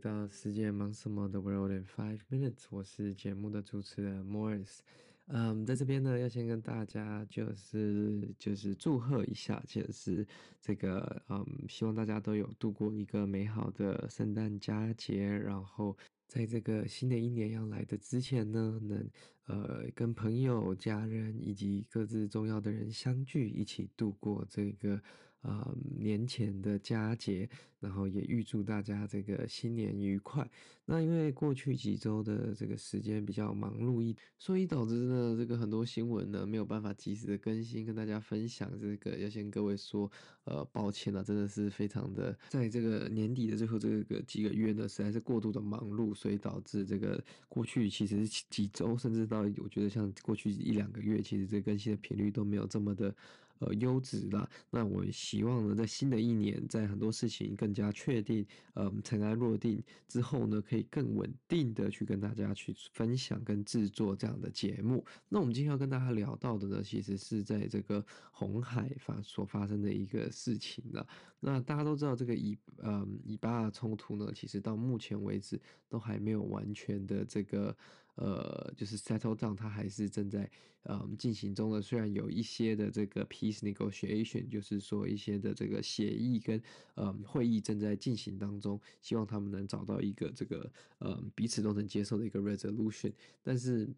[0.00, 4.78] 到世界忙什么的 World in Five Minutes，我是节目的主持人 Morris。
[5.26, 10.26] 嗯，在这边呢，要先跟大家就是就是祝贺一下，就是
[10.58, 15.94] 这个嗯，希望大家都有度过一个美好的圣诞佳节，然后
[16.26, 19.10] 在这个新的一年要来的之前呢，能
[19.48, 25.02] 呃跟朋友、家人以及各自重要的人相聚，一起度过这个。
[25.42, 30.48] 啊、呃，年前的佳节，然后也预祝大家这个新年愉快。
[30.84, 38.70] 那因为过去几周的这个时间比较忙碌一，所以导致呢，这个很多新闻呢没有办法及时的更新，跟大家分享。
[38.78, 40.10] 这个要先各位说，
[40.44, 53.14] 呃，抱歉了，真的是非常的，在这个年底的最后这个几个月呢，实在是过度的忙碌，所以导致这个过去其实几周，甚至到我觉得像过去一两个月，其实这更新的频率都没有这么的。
[53.60, 54.48] 呃，优质啦。
[54.70, 58.44] 那我希望呢，在新的一年，在很多事情更加确定，
[58.74, 65.04] 呃，尘埃落定之后呢，可以更稳定的去跟大家去分享跟制作这样的节目。
[65.28, 71.06] 那我们今天要跟大家聊到的呢，其实是在这个红海发所发生的一个事情了。
[71.38, 77.76] 那大家都知道，这个以呃以巴冲突呢，其实到目前为止都还没有完全的这个。
[78.20, 80.48] 呃，就是 settle down，它还是正在
[80.84, 81.80] 嗯进行中的。
[81.80, 86.62] 虽然有一些的这个 peace negotiation，就是说一些的这个协议跟
[86.96, 93.12] 嗯会议正在进行当中，希望他们能找到一个这个嗯彼此都能接受的一个 resolution，
[93.42, 93.88] 但是。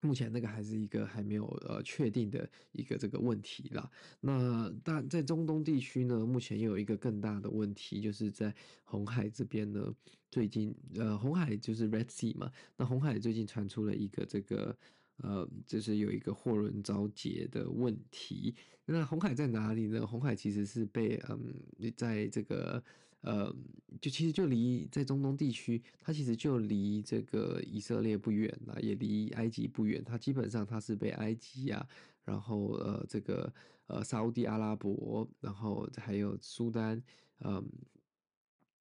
[0.00, 3.90] 目前那个还是一个还没有呃确定的一个这个问题啦。
[4.20, 9.94] 那但在中东地区呢，目前又有一个更大的问题，就是在红海这边呢，
[10.30, 14.76] 最近呃红海就是 Red Sea 嘛，那红海最近传出了一个这个
[15.18, 18.54] 呃，就是有一个货轮遭劫的问题。
[18.86, 20.06] 那红海在哪里呢？
[20.06, 22.82] 红海其实是被嗯在这个。
[23.22, 23.54] 呃，
[24.00, 30.02] 就其实就离在中东地区，它其实就离这个以色列不远了，也离埃及不远。
[30.04, 31.86] 它基本上它是被埃及啊，
[32.24, 33.52] 然后呃这个
[33.86, 37.02] 呃沙乌地阿拉伯，然后还有苏丹，
[37.40, 37.66] 嗯。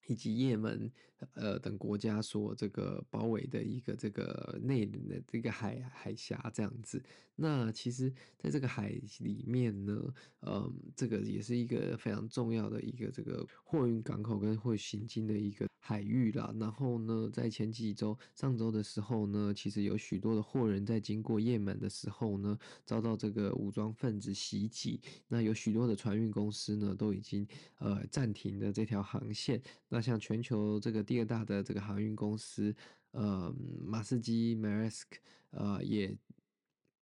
[0.09, 0.91] 以及也门，
[1.33, 7.01] 呃等国家所这个包围的一个这个内的这个海海峡这样子，
[7.35, 8.89] 那其实在这个海
[9.19, 16.51] 里面呢，呃，这个也是一个非常重要的一个这个货运港口跟会行经的一个海域啦。
[16.59, 24.99] 然后呢，在前几周上周的时候呢，其实有许多的货人在经过也门的时候呢，遭到这个武装分子袭击。
[25.27, 27.47] 那有许多的船运公司呢，都已经
[27.77, 29.61] 呃暂停了这条航线。
[29.87, 32.73] 那那像全球这个第二大的这个航运公司，
[33.11, 33.53] 呃，
[33.85, 35.03] 马士基 （Maersk）
[35.49, 36.17] 呃，也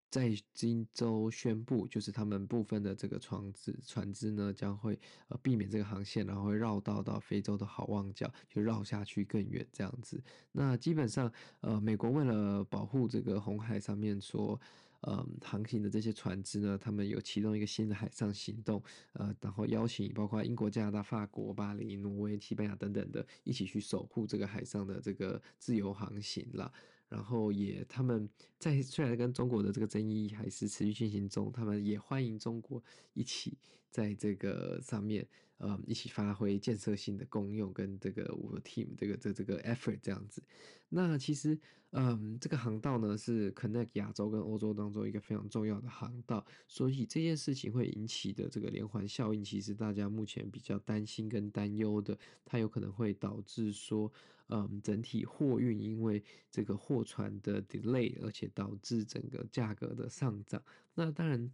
[0.10, 10.20] 在今周宣布，就是他们部分的这个船只船只呢，将会呃避免这个航线，然后会绕道到非洲的好望角，就绕下去更远这样子。
[10.52, 14.60] 那基本上，呃，美国为了保护这个红海上面说。
[15.02, 18.82] 嗯，航行的这些船只呢，他们有启动一个新的海上行动，
[19.14, 26.72] 呃，然后邀请包括英国、加拿大、法国、巴黎、挪威、西班牙等等的，一起去守护这个海上的这个自由航行了。
[27.10, 28.28] 然后也他们
[28.60, 33.58] 在虽然跟中国的这个争议还是持续进行中，他们也欢迎中国一起
[33.90, 35.28] 在这个上面。
[35.58, 40.44] 呃，一起发挥建设性的功用，跟这个我 team 这个这这个 effort 这样子。
[40.90, 41.60] 那其实，
[41.92, 54.12] 嗯，这个航道呢是 connect 亚洲跟欧洲当中一个非常重要的航道，所以这件事情会引起的这个连环效应，其实大家目前比较担心跟担忧的，它有可能会导致说，
[54.50, 60.64] 嗯，整体货运因为这个货船的 delay，而且导致整个价格的上涨。
[60.94, 61.52] 那当然，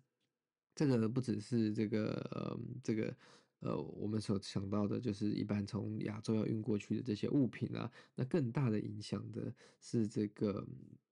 [0.76, 3.16] 这个不只是这个，嗯，这个。
[3.64, 10.68] 呃，我们所想到的就是一般从亚洲要运过去的这些物品啊，那更大的影响的是这个，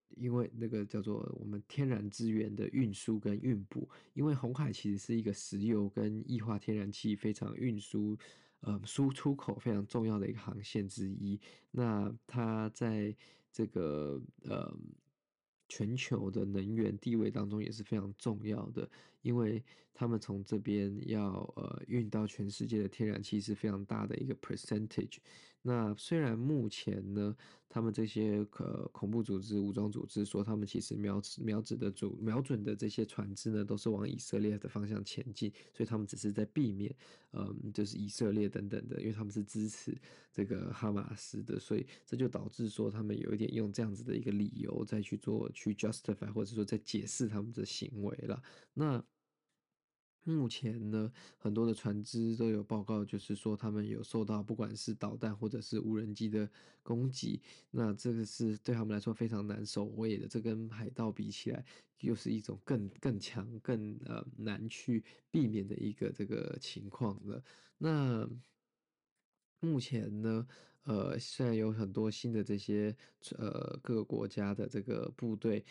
[0.10, 8.18] 因为那个叫做我们天然资源的运输跟运补，因为红海其实是一个石油跟液化天然气非常运输
[8.60, 11.40] 呃输出口非常重要的一个航线之一，
[11.72, 13.16] 那它在
[13.52, 14.78] 这个呃。
[15.74, 18.90] 全球的能源地位当中也是非常重要的，
[19.22, 19.64] 因为
[19.94, 25.18] 他们从这边要呃运到全世界的天然气是非常大的一个 percentage。
[25.64, 27.36] 那虽然目前呢，
[27.70, 36.96] 他们这些呃恐怖组织、武装组织说他们其实瞄瞄准的主瞄准的这些船只呢，都是往以色列的方向前进，所以他们只是在避免，
[37.34, 39.96] 嗯，就是以色列等等的，因为他们是支持
[40.34, 48.42] 这个哈马斯的，所以这就导致说他们有一点用这样子的一个理由再去做去 justify，或者说在解释他们的行为了。
[48.74, 49.04] 那
[50.24, 56.50] 目前呢，很多的船只都有报告，就是说他们有受到不管是导弹或者是无人机的
[56.84, 57.42] 攻击，
[57.72, 60.28] 那这个是对他们来说非常难守卫的。
[60.28, 61.66] 这跟海盗比起来，
[62.02, 67.44] 又是一种更更强、更呃难去避免的一个这个情况了。
[67.78, 68.30] 那
[69.60, 70.48] 目前呢，
[70.84, 72.96] 呃，虽然有很多新的这些
[73.38, 75.64] 呃各个国家的这个部队，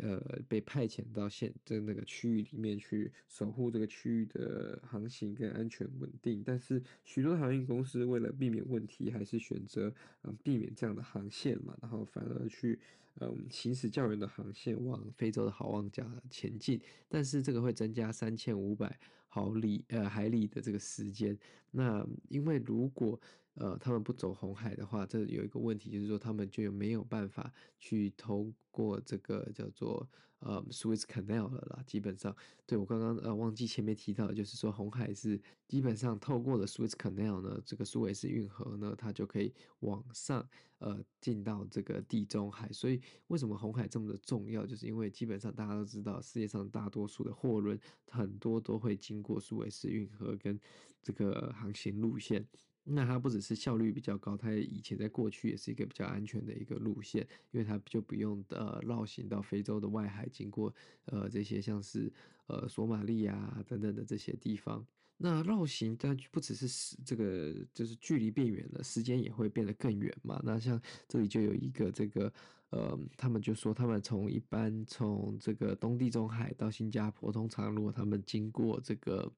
[0.00, 9.92] 呃，被派遣到现在那个区域里面去守护这个区域的航行跟安全稳定，但是许多航运公司为了避免问题，还是选择
[10.22, 12.78] 嗯避免这样的航线嘛，然后反而去
[13.20, 21.36] 嗯行驶较远的航线往非洲的好望角前进，但是这个会增加三千五百毫里呃海里的这个时间，
[21.72, 23.20] 那因为如果
[23.54, 30.08] 呃，他们不走红海的话，这有一个问题，就是说他们就没有办法去通过这个叫做
[30.40, 31.82] 呃 Suez Canal 了啦。
[31.86, 32.34] 基本上，
[32.66, 40.44] 对，我刚刚呃忘记前面提到，就是说红海是基本上透过了 Suez Canal 呢，这个苏伊士运河呢，它就可以往上
[40.78, 42.68] 呃进到这个地中海。
[42.72, 44.66] 所以为什么红海这么的重要？
[44.66, 47.78] 就是因为基本上大家都知道，世界上大多数的货轮
[48.08, 50.58] 很多都会经过苏伊士运河跟
[51.00, 52.44] 这个航行路线。
[52.86, 60.74] 那它不只是效率比较高，它以前在过去也是一个比较安全的一个路线，因为它就不用呃绕行到非洲的外海，经过
[61.06, 62.12] 呃这些像是
[62.46, 64.86] 呃索马利亚等等的这些地方。
[65.16, 70.38] 那绕行但不只是时这个就是距离变远了，时间也会变得更远嘛。
[70.44, 70.78] 那像
[71.08, 72.30] 这里就有一个这个
[72.68, 79.32] 呃，他们就说他们从一般从这个东地中海到新加坡，通常如果他们经过这个。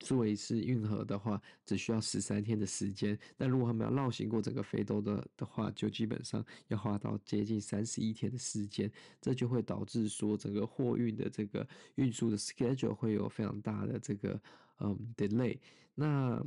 [0.00, 8.90] 做一次运河的话，只需要十三天的时间，但如果他们要绕行过整个非洲的的话，就基本上要花到接近三十一天的时间，
[9.20, 11.66] 这就会导致说整个货运的这个
[11.96, 14.40] 运输的 schedule 会有非常大的这个
[14.80, 15.58] 嗯 delay。
[15.94, 16.40] 那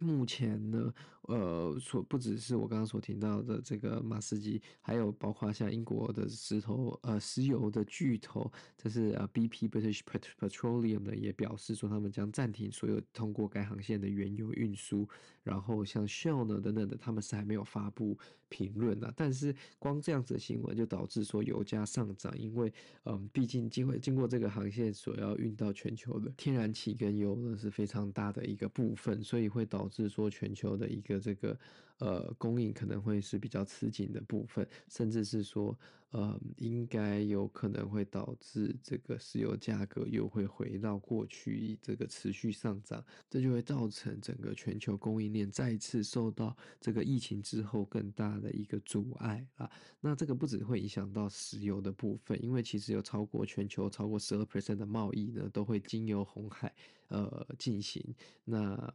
[0.00, 0.92] 目前呢，
[1.22, 10.00] 呃，所不只是我刚刚所提到的这个马士基，还有包括像英国的石头呃石油的巨头，这是呃 BP British
[10.38, 15.08] Petroleum 呢也表示说，他们将暂停所有通过该航线的原油运输。
[15.44, 18.18] 然后像 Shell 呢等等的，他们是还没有发布
[18.50, 19.10] 评论的。
[19.16, 22.70] 但是光这样子的新闻就导致说油价上涨，因为
[23.04, 31.58] 嗯，毕竟经会经过这个航线所要运到全球的天然气跟油呢是非常大的一个部分，所以会导致说全球的一个这个。
[31.98, 35.76] 呃，供应可能会是比较吃紧的部分，甚至是说，
[36.12, 49.68] 呃，应该有可能会导致这个石油价格又会回到过去这个持续上涨，这就会造成整个全球供应链再次受到这个疫情之后更大的一个阻碍啊。
[50.00, 56.72] 那这个不只会影响到石油的部分，因为其实有超过全球超过十二 percent 的贸易呢，都会经由红海
[57.08, 58.14] 呃进行。
[58.44, 58.94] 那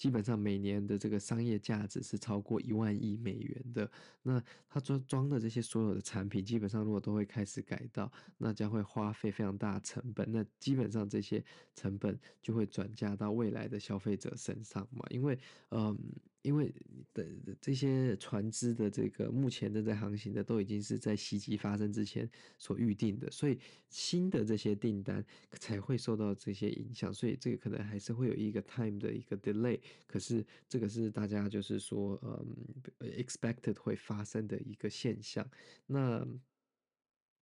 [0.00, 3.90] 基本上每年的这个商业价值是超过一万亿美元的。
[4.22, 10.26] 那它装装的这些所有的产品，基本上如果都会开始改道，那将会花费非常大成本。
[10.32, 15.38] 那基本上这些成本就会转嫁到未来的消费者身上嘛，因为
[15.68, 15.98] 嗯。
[16.42, 16.72] 因为
[17.12, 17.26] 的
[17.60, 22.28] 这些船只的这个目前正在航行的都已经是在袭击发生之前
[22.58, 29.78] 所预定的，所以新的这些订单才会受到这些影响，所以这个可能还是会有一个 time 的一个 delay。
[30.06, 32.56] 可是这个是大家就是说，嗯
[33.00, 35.48] ，expected 会发生的一个现象。
[35.86, 36.26] 那。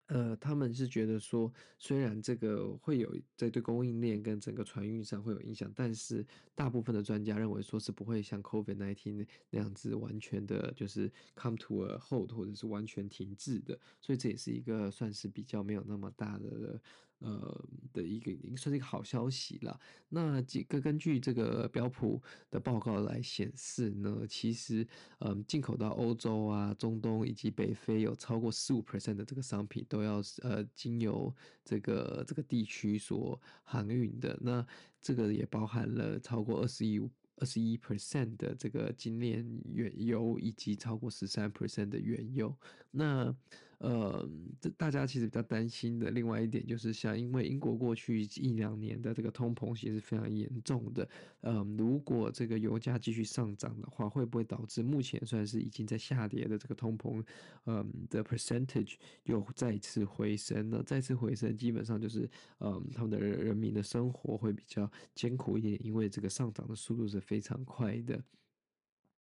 [0.07, 16.81] 呃，他们是觉得说，虽然这个会有在对供应链跟整个船运上会有影响，但是大部分的专家认为说是不会像 COVID-19 那样子完全的，就是 come to a halt 或者是完全停滞的，所以这也是一个算是比较没有那么大的。
[17.19, 19.79] 呃的一个，应该算是一个好消息了。
[20.09, 24.87] 那几个根据这个标普的报告来显示呢，其实，
[25.19, 31.33] 嗯，进口到欧洲啊、中东以及北非有超过十五 percent 的这个商品都要呃经由
[31.65, 34.37] 这个这个地区所航运的。
[34.41, 34.65] 那
[35.01, 36.99] 这个也包含了超过二十一
[37.37, 42.55] 二十一 percent 的这个精炼原油以及超过十三 percent 的原油。
[42.91, 43.35] 那
[43.79, 44.27] 呃，
[44.59, 51.07] 这大家其实比较担心的另外一点就是，像因为英国过去一两年的这个通膨其实非常严重的，
[51.41, 57.23] 呃，如果这个油价继续上涨的话，会不会导致目前算是已经在下跌的这个通膨，
[57.65, 60.81] 嗯的 percentage 又再次回升呢？
[60.83, 62.27] 再次回升，基本上就是，
[62.59, 68.19] 嗯，他们的人民的生活会比较艰苦一点，因为这个上涨的速度是非常快的。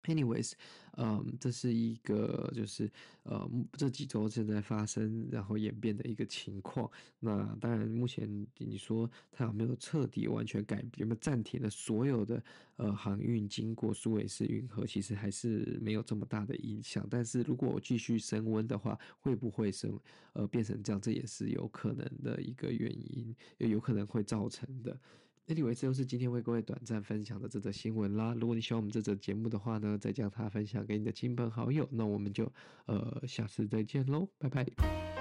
[0.03, 0.51] Anyways，
[0.97, 2.91] 嗯，这是一个就是
[3.23, 6.91] 呃这几周正在发生然后演变的一个情况。
[7.19, 12.43] 那当然，目前你说它有没有彻底完全改变，有没有暂停了所有的
[12.75, 17.07] 呃航运经过苏伊士运河，其实还是没有这么大的影响。
[17.09, 19.97] 但是如果我继续升温的话，会不会升
[20.33, 20.99] 呃变成这样？
[20.99, 24.99] 这也是有可能的一个原因，也有可能会造成的。
[25.47, 28.33] Anyway，这就是今天为各位短暂分享的这则新闻啦。
[28.39, 31.87] 如果你喜欢我们这则节目的话呢，再将它分享给你的亲朋好友。
[31.91, 32.51] 那我们就
[32.85, 35.12] 呃下次再见喽，拜拜。